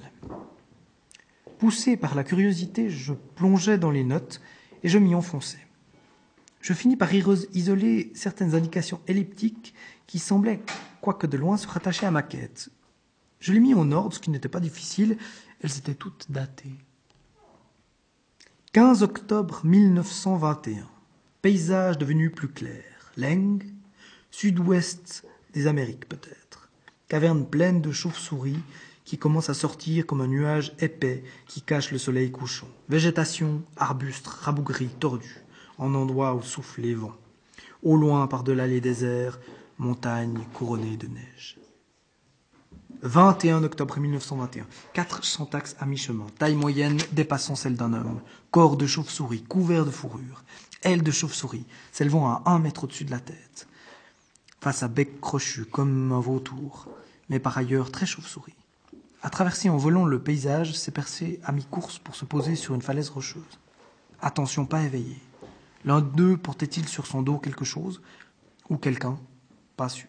[1.59, 4.41] Poussé par la curiosité, je plongeais dans les notes
[4.83, 5.65] et je m'y enfonçais.
[6.61, 9.73] Je finis par isoler certaines indications elliptiques
[10.05, 10.61] qui semblaient,
[11.01, 12.69] quoique de loin, se rattacher à ma quête,
[13.39, 15.17] je l'ai mis en ordre, ce qui n'était pas difficile,
[15.61, 16.75] Elles étaient toutes datées.
[18.73, 20.87] 15 octobre 1921.
[21.41, 22.83] Paysage devenu plus clair.
[23.15, 23.59] Leng,
[24.29, 26.69] sud-ouest des Amériques peut-être.
[27.07, 28.59] Caverne pleine de chauves-souris
[29.07, 32.67] qui commencent à sortir comme un nuage épais qui cache le soleil couchant.
[32.89, 35.45] Végétation, arbustes, rabougris, tordus,
[35.77, 37.15] en endroit où soufflent les vents.
[37.83, 39.39] Au loin, par-delà les déserts,
[39.77, 41.57] montagnes couronnées de neige.
[43.01, 44.67] 21 octobre 1921.
[44.91, 46.25] Quatre syntaxes à mi-chemin.
[46.37, 48.19] Taille moyenne dépassant celle d'un homme.
[48.51, 50.43] Corps de chauve-souris couvert de fourrure.
[50.83, 53.69] Ailes de chauve-souris s'élevant à un mètre au-dessus de la tête.
[54.59, 56.89] Face à bec crochu comme un vautour,
[57.29, 58.57] mais par ailleurs très chauve-souris.
[59.27, 62.81] À traverser en volant le paysage, s'est percé à mi-course pour se poser sur une
[62.81, 63.59] falaise rocheuse.
[64.21, 65.17] Attention, pas éveillé.
[65.83, 68.01] L'un d'eux portait-il sur son dos quelque chose
[68.69, 69.19] Ou quelqu'un?
[69.75, 70.07] Pas sûr.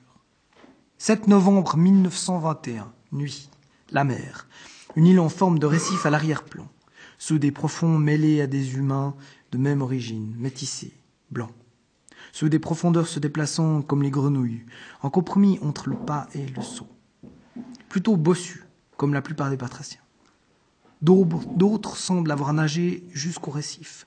[0.99, 3.51] 7 novembre 1921, nuit.
[3.91, 4.47] La mer.
[4.95, 6.69] Une île en forme de récif à l'arrière-plan.
[7.19, 9.17] Sous des profonds mêlés à des humains
[9.51, 10.95] de même origine, métissés,
[11.33, 11.51] blancs.
[12.31, 14.65] Sous des profondeurs se déplaçant comme les grenouilles,
[15.03, 16.87] en compromis entre le pas et le saut.
[17.89, 18.68] Plutôt bossus,
[18.99, 20.03] comme la plupart des batraciens.
[21.01, 24.07] D'autres semblent avoir nagé jusqu'au récif.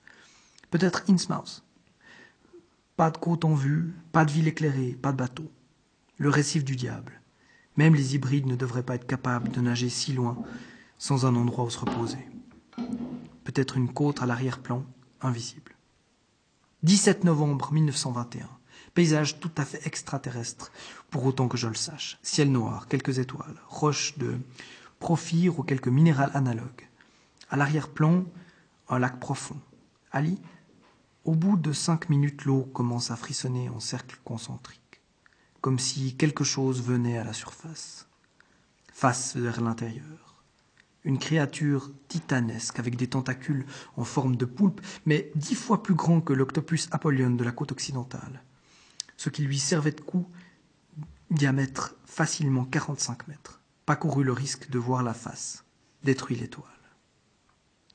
[0.69, 1.63] Peut-être Innsmouth.
[2.95, 5.49] Pas de côte en vue, pas de ville éclairée, pas de bateau
[6.21, 7.19] le récif du diable.
[7.77, 10.37] Même les hybrides ne devraient pas être capables de nager si loin
[10.99, 12.29] sans un endroit où se reposer.
[13.43, 14.85] Peut-être une côte à l'arrière-plan,
[15.21, 15.75] invisible.
[16.83, 18.47] 17 novembre 1921.
[18.93, 20.71] Paysage tout à fait extraterrestre,
[21.09, 22.19] pour autant que je le sache.
[22.21, 24.37] Ciel noir, quelques étoiles, roches de
[25.01, 26.87] profire ou quelques minérales analogues.
[27.49, 28.23] À l'arrière-plan,
[28.87, 29.59] un lac profond.
[30.13, 30.39] Ali,
[31.25, 34.81] au bout de cinq minutes, l'eau commence à frissonner en cercle concentrique
[35.61, 38.07] comme si quelque chose venait à la surface,
[38.91, 40.43] face vers l'intérieur.
[41.03, 46.21] Une créature titanesque avec des tentacules en forme de poulpe, mais dix fois plus grand
[46.21, 48.43] que l'octopus Apollyon de la côte occidentale,
[49.17, 50.27] ce qui lui servait de cou,
[51.29, 53.60] diamètre facilement 45 mètres,
[53.91, 55.65] pas couru le risque de voir la face,
[56.05, 56.63] détruit l'étoile.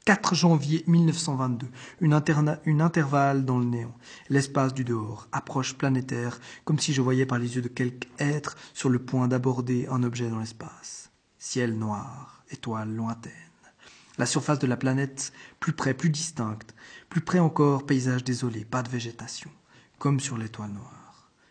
[0.05, 1.69] 4 janvier 1922,
[2.03, 2.23] une,
[2.67, 3.97] une, intervalle dans le néant,
[4.29, 8.59] l'espace du dehors, approche planétaire, comme si je voyais par les yeux de quelque être
[8.75, 11.13] sur le point d'aborder un objet dans l'espace.
[11.39, 13.33] Ciel noir, étoile lointaine.
[14.19, 16.75] La surface de la planète, plus près, plus distincte,
[17.09, 19.51] plus près encore, paysage désolé, pas de végétation,
[19.99, 20.96] comme sur l'étoile noire.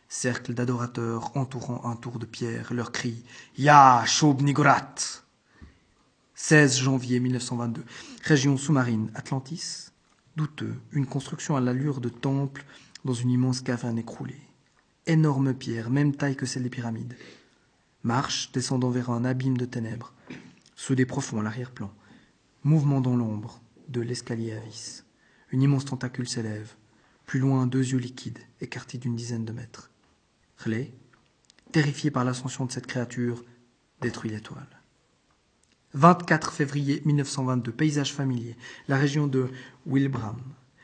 [0.07, 3.23] Cercle d'adorateurs entourant un tour de pierre, leur cri
[3.57, 4.95] Ya Shobnigurat
[6.35, 7.83] 16 janvier 1922.
[8.23, 9.89] Région sous-marine Atlantis.
[10.35, 10.75] Douteux.
[10.91, 12.65] Une construction à l'allure de temple
[13.03, 14.41] dans une immense caverne écroulée.
[15.07, 17.15] Énorme pierre, même taille que celle des pyramides.
[18.03, 20.13] Marche descendant vers un abîme de ténèbres.
[20.75, 21.91] Sous des profonds à l'arrière-plan.
[22.63, 25.03] Mouvement dans l'ombre de l'escalier à vis.
[25.51, 26.75] Une immense tentacule s'élève.
[27.25, 29.89] Plus loin, deux yeux liquides, écartés d'une dizaine de mètres.
[30.57, 30.93] Relais,
[31.71, 33.43] terrifié par l'ascension de cette créature,
[34.01, 34.67] détruit l'étoile.
[35.93, 39.49] 24 février 1922, paysage familier, la région de
[39.85, 40.41] Wilbraham.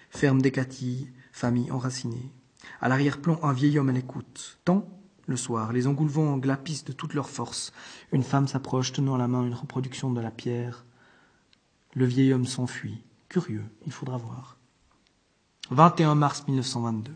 [0.10, 2.32] Ferme d'Écatilles, famille enracinée.
[2.80, 4.60] À l'arrière-plan, un vieil homme à l'écoute.
[4.66, 4.88] Tant,
[5.28, 7.74] le soir, les engoulevents glapissent de toute leur force.
[8.12, 10.86] Une femme s'approche, tenant à la main une reproduction de la pierre.
[11.94, 13.04] Le vieil homme s'enfuit.
[13.30, 14.58] Curieux, il faudra voir.
[15.70, 17.14] 21 mars 1922.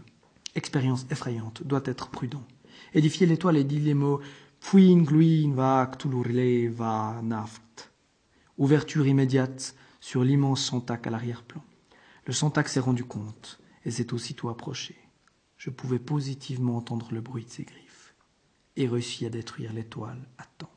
[0.55, 2.43] Expérience effrayante, doit être prudent.
[2.93, 4.21] Édifier l'étoile et dit les mots
[4.59, 5.91] Fuin gluin va
[6.69, 7.91] va naft.
[8.57, 11.63] Ouverture immédiate sur l'immense Santac à l'arrière-plan.
[12.25, 14.95] Le Santac s'est rendu compte et s'est aussitôt approché.
[15.57, 18.15] Je pouvais positivement entendre le bruit de ses griffes
[18.75, 20.71] et réussi à détruire l'étoile à temps.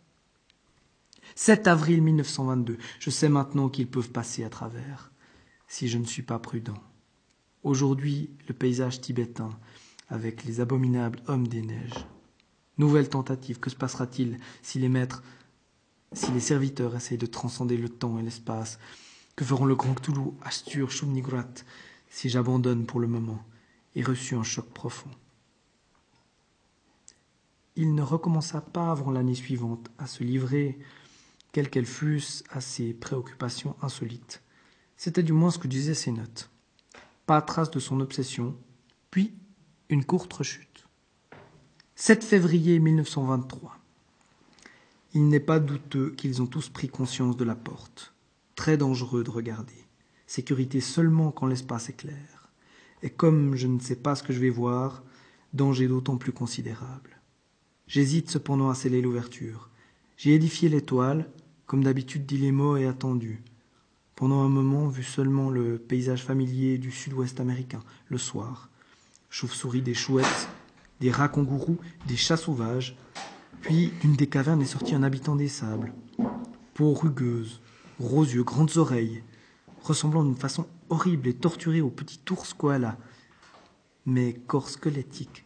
[1.35, 2.79] 7 avril 1922.
[2.99, 5.12] Je sais maintenant qu'ils peuvent passer à travers
[5.67, 6.83] si je ne suis pas prudent.
[7.68, 9.50] Aujourd'hui, le paysage tibétain
[10.09, 12.07] avec les abominables hommes des neiges.
[12.78, 13.61] Nouvelle tentative.
[13.61, 15.22] Que se passera-t-il si les maîtres
[16.14, 18.78] si les serviteurs essayent de transcender le temps et l'espace,
[19.37, 21.52] que feront le grand Cthulhu, Astur, Shumnigrat,
[22.09, 23.44] si j'abandonne pour le moment
[23.94, 25.11] et reçus un choc profond?
[27.76, 30.78] Il ne recommença pas avant l'année suivante à se livrer,
[31.52, 34.42] quelles qu'elles fussent, à ses préoccupations insolites.
[34.96, 36.50] C'était du moins ce que disaient ses notes.
[37.29, 38.57] Pas trace de son obsession,
[39.11, 39.35] puis
[39.91, 40.88] une courte rechute.
[41.95, 43.77] 7 février 1923.
[45.12, 48.14] Il n'est pas douteux qu'ils ont tous pris conscience de la porte.
[48.55, 49.75] Très dangereux de regarder.
[50.27, 52.51] Sécurité seulement quand l'espace est clair.
[53.03, 55.03] Et comme je ne sais pas ce que je vais voir,
[55.53, 57.21] danger d'autant plus considérable.
[57.87, 59.69] J'hésite cependant à sceller l'ouverture.
[60.17, 61.31] J'ai édifié l'étoile,
[61.67, 63.43] comme d'habitude dit les mots et attendu.
[64.18, 68.68] Pendant un moment, vu seulement le paysage familier du sud-ouest américain, le soir.
[69.31, 70.48] Chauves-souris, des chouettes,
[70.98, 71.78] des rats kangourous,
[72.09, 72.96] des chats sauvages.
[73.61, 75.92] Puis, d'une des cavernes est sorti un habitant des sables.
[76.74, 77.61] Peau rugueuse,
[78.00, 79.22] gros yeux, grandes oreilles,
[79.85, 82.98] ressemblant d'une façon horrible et torturée au petit ours koala,
[84.04, 85.44] mais corps squelettique.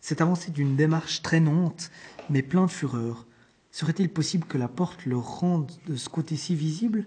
[0.00, 1.90] Cette avancée d'une démarche traînante,
[2.30, 3.26] mais plein de fureur.
[3.70, 7.04] Serait-il possible que la porte leur rende de ce côté-ci visible,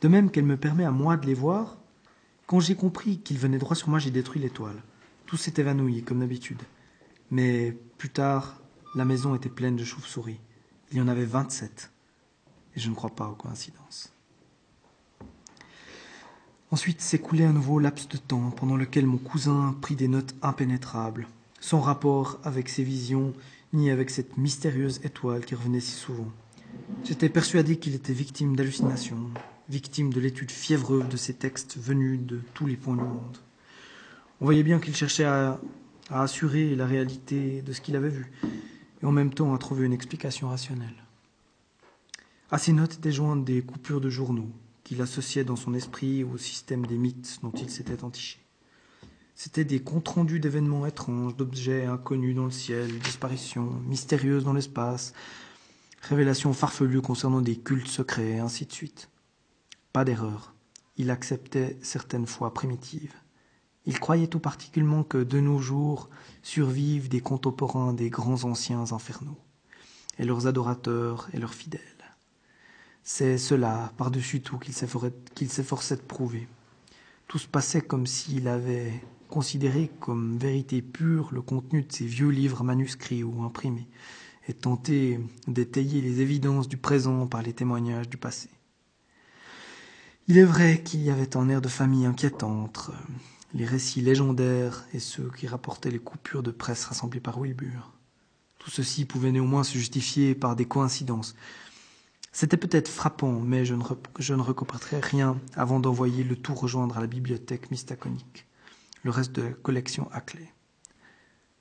[0.00, 1.78] de même qu'elle me permet à moi de les voir
[2.46, 4.82] Quand j'ai compris qu'ils venaient droit sur moi, j'ai détruit l'étoile.
[5.26, 6.62] Tout s'est évanoui, comme d'habitude.
[7.30, 8.60] Mais plus tard,
[8.94, 10.40] la maison était pleine de chauves-souris.
[10.92, 11.90] Il y en avait vingt-sept.
[12.76, 14.12] Et je ne crois pas aux coïncidences.
[16.70, 21.28] Ensuite s'écoulait un nouveau laps de temps pendant lequel mon cousin prit des notes impénétrables,
[21.60, 23.32] sans rapport avec ses visions
[23.72, 26.32] ni avec cette mystérieuse étoile qui revenait si souvent.
[27.04, 29.30] J'étais persuadé qu'il était victime d'hallucinations,
[29.68, 33.38] victime de l'étude fiévreuse de ces textes venus de tous les points du monde.
[34.40, 35.60] On voyait bien qu'il cherchait à,
[36.10, 38.30] assurer la réalité de ce qu'il avait vu,
[39.02, 41.04] et en même temps à trouver une explication rationnelle.
[42.50, 44.50] À ces notes étaient jointes des coupures de journaux,
[44.82, 48.38] qu'il associait dans son esprit au système des mythes dont il s'était entiché.
[49.34, 55.14] C'étaient des comptes rendus d'événements étranges, d'objets inconnus dans le ciel, disparitions mystérieuses dans l'espace,
[56.02, 59.08] révélations farfelues concernant des cultes secrets, et ainsi de suite.
[59.94, 60.52] Pas d'erreur.
[60.96, 63.14] Il acceptait certaines fois primitives.
[63.86, 66.10] Il croyait tout particulièrement que de nos jours
[66.42, 69.38] survivent des contemporains des grands anciens infernaux,
[70.18, 71.80] et leurs adorateurs et leurs fidèles.
[73.04, 76.48] C'est cela, par-dessus tout, qu'il s'efforçait de prouver.
[77.28, 82.30] Tout se passait comme s'il avait considéré comme vérité pure le contenu de ces vieux
[82.30, 83.86] livres manuscrits ou imprimés,
[84.48, 88.50] et tenté d'étayer les évidences du présent par les témoignages du passé.
[90.26, 92.92] Il est vrai qu'il y avait un air de famille inquiétant entre
[93.52, 97.92] les récits légendaires et ceux qui rapportaient les coupures de presse rassemblées par Wilbur.
[98.58, 101.34] Tout ceci pouvait néanmoins se justifier par des coïncidences,
[102.36, 103.84] c'était peut-être frappant, mais je ne,
[104.18, 104.34] je
[105.00, 108.48] rien avant d'envoyer le tout rejoindre à la bibliothèque mystaconique,
[109.04, 110.52] le reste de la collection à clé.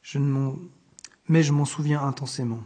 [0.02, 0.52] Je ne
[1.28, 2.64] mais je m'en souviens intensément,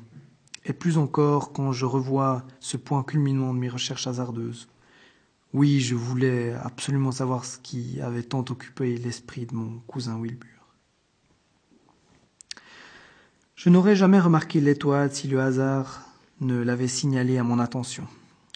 [0.64, 4.70] et plus encore quand je revois ce point culminant de mes recherches hasardeuses.
[5.58, 10.52] Oui, je voulais absolument savoir ce qui avait tant occupé l'esprit de mon cousin Wilbur.
[13.56, 16.06] Je n'aurais jamais remarqué l'étoile si le hasard
[16.42, 18.06] ne l'avait signalé à mon attention.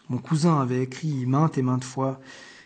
[0.09, 2.21] Mon cousin avait écrit maintes et maintes fois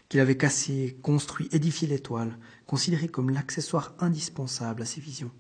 [0.10, 5.32] qu'il avait cassé, construit, édifié l'étoile, considéré comme l'accessoire indispensable à ses visions.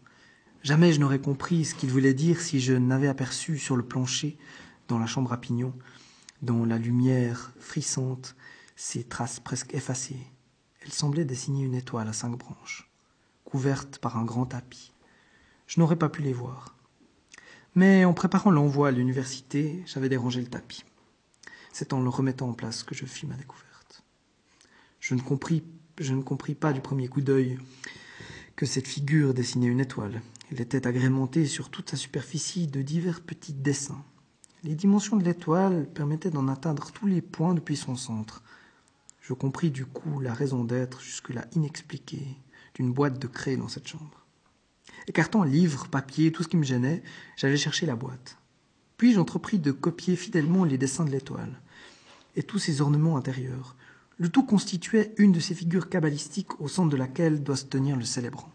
[0.63, 4.37] Jamais je n'aurais compris ce qu'il voulait dire si je n'avais aperçu sur le plancher,
[4.87, 5.73] dans la chambre à pignon,
[6.41, 8.37] dans la lumière frissante,
[8.75, 10.27] ces traces presque effacées.
[10.81, 12.89] Elles semblaient dessiner une étoile à cinq branches,
[13.43, 14.91] couverte par un grand tapis.
[15.67, 16.75] Je n'aurais pas pu les voir.
[17.73, 20.85] Mais en préparant l'envoi à l'université, j'avais dérangé le tapis.
[21.73, 24.03] C'est en le remettant en place que je fis ma découverte.
[24.99, 25.63] Je ne compris,
[25.99, 27.59] je ne compris pas du premier coup d'œil
[28.55, 30.21] que cette figure dessinait une étoile.
[30.51, 34.03] Elle était agrémentée sur toute sa superficie de divers petits dessins.
[34.63, 38.41] Les dimensions de l'étoile permettaient d'en atteindre tous les points depuis son centre.
[39.27, 42.37] Je compris du coup la raison d'être jusque-là inexpliquée
[42.75, 44.23] d'une boîte de craie dans cette chambre.
[45.07, 47.01] Écartant livres, papier, tout ce qui me gênait,
[47.35, 48.37] j'allais chercher la boîte.
[48.97, 51.59] Puis j'entrepris de copier fidèlement les dessins de l'étoile
[52.35, 53.75] et tous ses ornements intérieurs.
[54.19, 57.97] Le tout constituait une de ces figures cabalistiques au centre de laquelle doit se tenir
[57.97, 58.51] le célébrant.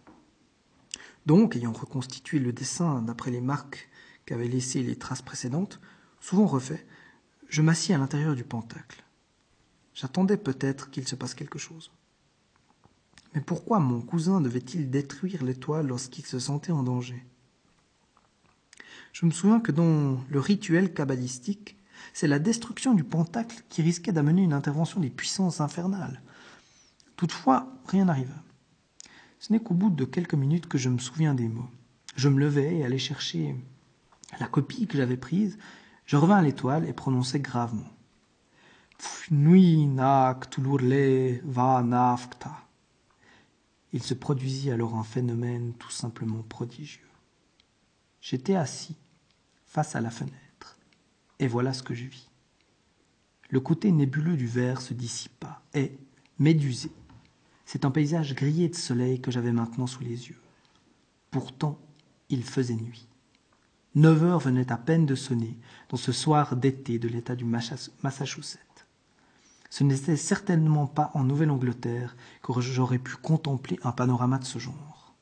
[1.26, 3.88] Donc, ayant reconstitué le dessin d'après les marques
[4.24, 5.80] qu'avaient laissées les traces précédentes,
[6.20, 6.86] souvent refait,
[7.48, 9.02] je m'assis à l'intérieur du pentacle.
[10.00, 11.90] J'attendais peut-être qu'il se passe quelque chose.
[13.34, 17.22] Mais pourquoi mon cousin devait-il détruire l'étoile lorsqu'il se sentait en danger?
[19.12, 21.76] Je me souviens que dans le rituel kabbalistique,
[22.14, 26.22] c'est la destruction du pentacle qui risquait d'amener une intervention des puissances infernales.
[27.16, 28.42] Toutefois, rien n'arriva.
[29.38, 31.68] Ce n'est qu'au bout de quelques minutes que je me souviens des mots.
[32.16, 33.54] Je me levai et allai chercher
[34.38, 35.58] la copie que j'avais prise.
[36.06, 37.99] Je revins à l'étoile et prononçai gravement.
[43.92, 47.08] Il se produisit alors un phénomène tout simplement prodigieux.
[48.20, 48.96] J'étais assis
[49.66, 50.78] face à la fenêtre,
[51.38, 52.28] et voilà ce que je vis.
[53.48, 55.98] Le côté nébuleux du verre se dissipa, et,
[56.38, 56.92] médusé,
[57.64, 60.40] c'est un paysage grillé de soleil que j'avais maintenant sous les yeux.
[61.30, 61.78] Pourtant,
[62.28, 63.06] il faisait nuit.
[63.94, 65.56] Neuf heures venaient à peine de sonner
[65.88, 68.69] dans ce soir d'été de l'État du Massachusetts.
[69.70, 75.14] Ce n'était certainement pas en Nouvelle-Angleterre que j'aurais pu contempler un panorama de ce genre.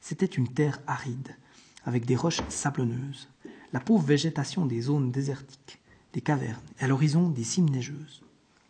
[0.00, 1.36] C'était une terre aride,
[1.84, 3.28] avec des roches sablonneuses,
[3.72, 5.80] la pauvre végétation des zones désertiques,
[6.12, 8.22] des cavernes, et à l'horizon des cimes neigeuses.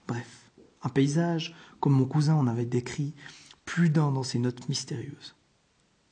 [0.06, 0.50] Bref,
[0.82, 3.14] un paysage comme mon cousin en avait décrit
[3.64, 5.34] plus d'un dans ses notes mystérieuses.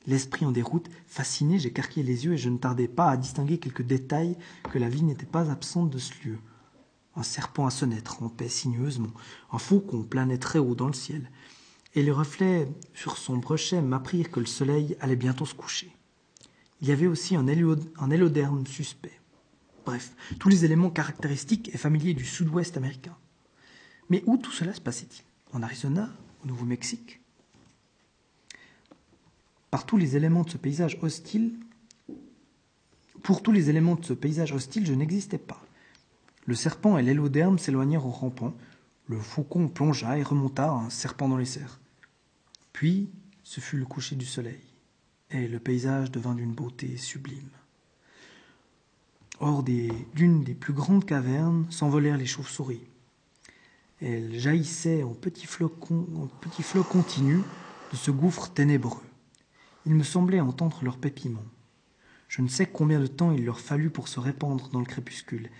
[0.06, 3.82] L'esprit en déroute, fasciné, j'écarquillai les yeux et je ne tardai pas à distinguer quelques
[3.82, 4.38] détails
[4.72, 6.38] que la vie n'était pas absente de ce lieu.
[7.16, 9.12] Un serpent à sonnette rampait sinueusement,
[9.52, 11.30] un faucon planait très haut dans le ciel,
[11.94, 15.94] et les reflets sur son brochet m'apprirent que le soleil allait bientôt se coucher.
[16.80, 19.20] Il y avait aussi un, héloderme suspect.
[19.84, 23.16] Bref, tous les éléments caractéristiques et familiers du sud-ouest américain.
[24.08, 25.24] Mais où tout cela se passait-il?
[25.52, 26.10] En Arizona?
[26.42, 27.20] Au Nouveau-Mexique?
[29.70, 31.58] Par tous les éléments de ce paysage hostile,
[33.22, 35.62] pour tous les éléments de ce paysage hostile, je n'existais pas.
[36.46, 38.54] Le serpent et l'héloderme s'éloignèrent en rampant.
[39.06, 41.80] Le faucon plongea et remonta, un serpent dans les serres.
[42.72, 43.10] Puis,
[43.42, 44.60] ce fut le coucher du soleil
[45.30, 47.48] et le paysage devint d'une beauté sublime.
[49.38, 52.82] Hors d'une des plus grandes cavernes s'envolèrent les chauves-souris.
[54.02, 57.42] Elles jaillissaient en petits flocons, en petits flots continus
[57.92, 59.02] de ce gouffre ténébreux.
[59.86, 61.44] Il me semblait entendre leurs pépiments.
[62.28, 65.50] Je ne sais combien de temps il leur fallut pour se répandre dans le crépuscule.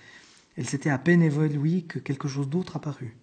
[0.57, 3.17] Elles s'étaient à peine évoluées que quelque chose d'autre apparut.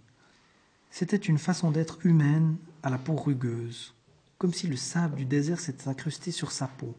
[0.89, 3.93] C'était une façon d'être humaine à la peau rugueuse,
[4.38, 6.95] comme si le sable du désert s'était incrusté sur sa peau.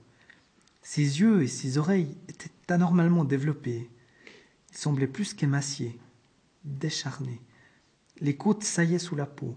[0.82, 3.90] Ses yeux et ses oreilles étaient anormalement développés.
[4.70, 5.98] Il semblait plus qu'émacié,
[6.64, 7.40] décharné.
[8.20, 9.56] Les côtes saillaient sous la peau.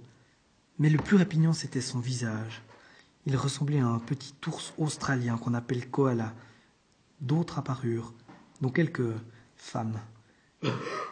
[0.79, 2.61] Mais le plus répignant, c'était son visage.
[3.25, 6.33] Il ressemblait à un petit ours australien qu'on appelle koala.
[7.19, 8.13] D'autres apparurent,
[8.61, 9.13] dont quelques
[9.55, 9.99] femmes.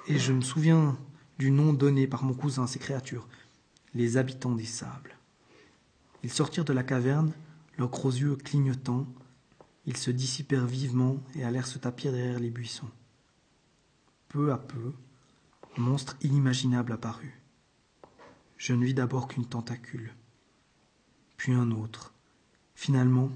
[0.08, 0.98] Et je me souviens
[1.38, 3.28] du nom donné par mon cousin à ces créatures,
[3.94, 5.18] les habitants des sables.
[6.24, 7.34] Ils sortirent de la caverne,
[7.78, 9.08] leurs gros yeux clignotants.
[9.86, 12.90] Ils se dissipèrent vivement et allèrent se tapir derrière les buissons.
[14.28, 14.94] Peu à peu,
[15.78, 17.42] un monstre inimaginable apparut.
[18.58, 20.14] Je ne vis d'abord qu'une tentacule,
[21.38, 22.14] puis un autre,
[22.76, 23.32] finalement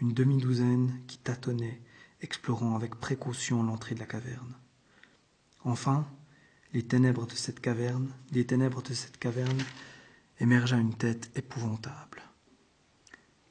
[0.00, 1.80] une demi-douzaine qui tâtonnait,
[2.20, 4.54] explorant avec précaution l'entrée de la caverne.
[5.64, 6.06] Enfin,
[6.74, 9.62] les ténèbres de cette caverne, des ténèbres de cette caverne,
[10.38, 12.22] émergea une tête épouvantable.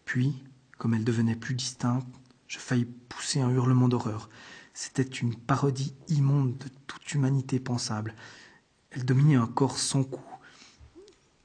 [0.06, 0.44] Puis,
[0.78, 2.08] comme elle devenait plus distincte,
[2.48, 4.30] je faillis pousser un hurlement d'horreur.
[4.76, 8.14] C'était une parodie immonde de toute humanité pensable.
[8.92, 10.22] Elle dominait un corps sans cou,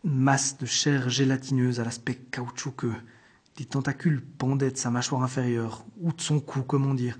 [0.04, 2.94] masse de chair gélatineuse à l'aspect caoutchouqueux.
[3.56, 7.18] Des tentacules pendaient de sa mâchoire inférieure, ou de son cou, comment dire.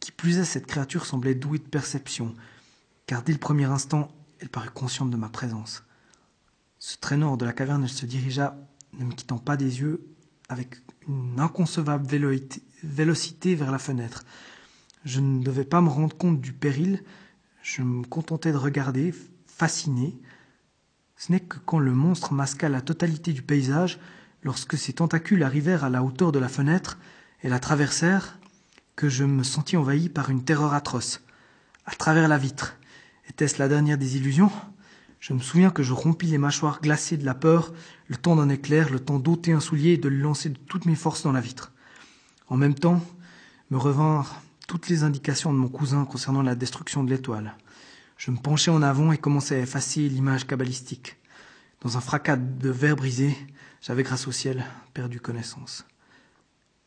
[0.00, 2.34] Qui plus est, cette créature semblait douée de perception,
[3.06, 4.08] car dès le premier instant,
[4.40, 5.84] elle parut consciente de ma présence.
[6.78, 8.56] Se traînant hors de la caverne, elle se dirigea,
[8.94, 10.06] ne me quittant pas des yeux,
[10.48, 10.76] avec
[11.06, 12.06] une inconcevable
[12.82, 14.24] vélocité vers la fenêtre.
[15.04, 17.04] Je ne devais pas me rendre compte du péril,
[17.62, 19.14] je me contentais de regarder,
[19.46, 20.18] fasciné.
[21.16, 24.00] Ce n'est que quand le monstre masqua la totalité du paysage,
[24.42, 26.98] lorsque ses tentacules arrivèrent à la hauteur de la fenêtre
[27.42, 28.39] et la traversèrent,
[29.00, 31.22] que je me sentis envahi par une terreur atroce.
[31.86, 32.76] À travers la vitre.
[33.30, 34.52] Était-ce la dernière des illusions
[35.20, 37.72] je me souviens que je rompis les mâchoires glacées de la peur,
[38.08, 40.86] le temps d'un éclair, le temps d'ôter un soulier et de le lancer de toutes
[40.86, 41.72] mes forces dans la vitre.
[42.48, 43.02] En même temps,
[43.70, 47.54] me revinrent toutes les indications de mon cousin concernant la destruction de l'étoile.
[48.16, 51.16] Je me penchai en avant et commençai à effacer l'image cabalistique.
[51.82, 53.36] Dans un fracas de verre brisé,
[53.82, 55.86] j'avais, grâce au ciel, perdu connaissance.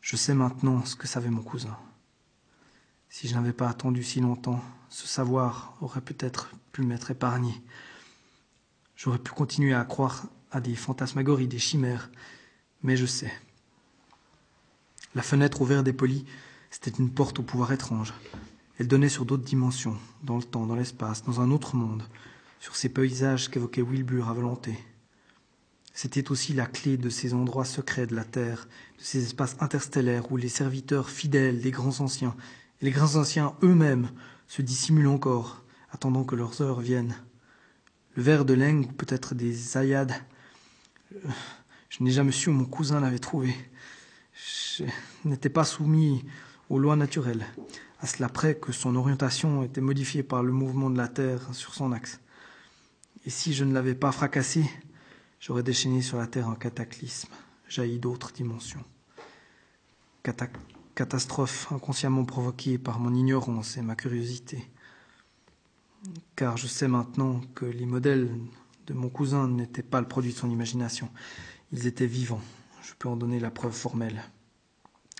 [0.00, 1.76] Je sais maintenant ce que savait mon cousin.
[3.16, 7.62] Si je n'avais pas attendu si longtemps, ce savoir aurait peut-être pu m'être épargné.
[8.96, 12.10] J'aurais pu continuer à croire à des fantasmagories, des chimères,
[12.82, 13.32] mais je sais.
[15.14, 16.24] La fenêtre au verre dépoli,
[16.72, 18.12] c'était une porte au pouvoir étrange.
[18.80, 22.02] Elle donnait sur d'autres dimensions, dans le temps, dans l'espace, dans un autre monde,
[22.58, 24.76] sur ces paysages qu'évoquait Wilbur à volonté.
[25.92, 28.66] C'était aussi la clé de ces endroits secrets de la Terre,
[28.98, 32.34] de ces espaces interstellaires où les serviteurs fidèles des grands anciens,
[32.84, 34.10] les grands anciens eux-mêmes,
[34.46, 37.16] se dissimulent encore, attendant que leurs heures viennent
[38.14, 40.12] le verre de Leng ou peut-être des ayades.
[41.88, 43.54] Je n'ai jamais su où mon cousin l'avait trouvé.
[44.34, 44.84] Je
[45.24, 46.26] n'étais pas soumis
[46.68, 47.46] aux lois naturelles,
[48.00, 51.72] à cela près que son orientation était modifiée par le mouvement de la Terre sur
[51.72, 52.20] son axe.
[53.24, 54.62] Et si je ne l'avais pas fracassé,
[55.40, 57.32] j'aurais déchaîné sur la Terre un cataclysme,
[57.66, 58.84] jailli d'autres dimensions.
[60.94, 64.68] Catastrophe inconsciemment provoquée par mon ignorance et ma curiosité.
[66.36, 68.30] Car je sais maintenant que les modèles
[68.86, 71.08] de mon cousin n'étaient pas le produit de son imagination.
[71.72, 72.42] Ils étaient vivants.
[72.82, 74.22] Je peux en donner la preuve formelle.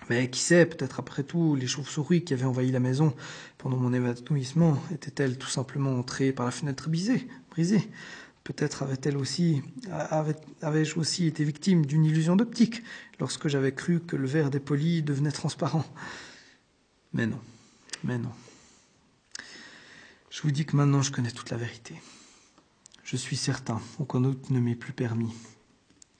[0.09, 3.15] Mais qui sait, peut-être après tout, les chauves-souris qui avaient envahi la maison
[3.57, 7.89] pendant mon évanouissement étaient-elles tout simplement entrées par la fenêtre brisée,
[8.45, 8.83] Peut-être
[10.61, 12.83] avais-je aussi été victime d'une illusion d'optique
[13.19, 15.83] lorsque j'avais cru que le verre dépoli devenait transparent.
[17.11, 17.39] Mais non,
[18.03, 18.31] mais non.
[20.29, 21.95] Je vous dis que maintenant je connais toute la vérité.
[23.03, 25.33] Je suis certain, aucun doute ne m'est plus permis,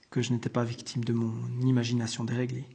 [0.09, 2.65] que je n'étais pas victime de mon imagination déréglée.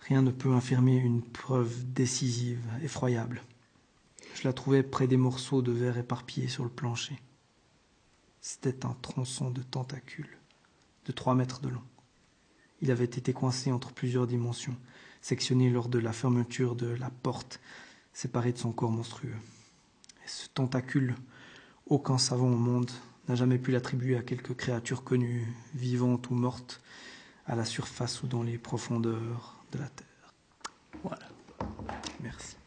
[0.00, 3.42] Rien ne peut infirmer une preuve décisive, effroyable.
[4.34, 7.20] Je la trouvais près des morceaux de verre éparpillés sur le plancher.
[8.46, 10.36] C'était un tronçon de tentacules,
[11.06, 11.82] de trois mètres de long.
[12.82, 14.76] Il avait été coincé entre plusieurs dimensions,
[15.22, 17.58] sectionné lors de la fermeture de la porte,
[18.12, 19.34] séparé de son corps monstrueux.
[20.26, 21.14] Et ce tentacule,
[21.86, 22.90] aucun savant au monde
[23.28, 26.82] n'a jamais pu l'attribuer à quelque créature connue, vivante ou morte,
[27.46, 30.34] à la surface ou dans les profondeurs de la Terre.
[31.02, 31.28] Voilà.
[32.20, 32.58] Merci.